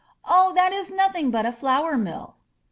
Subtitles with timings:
[0.25, 2.33] "Oh, that is nothing but a flour mill.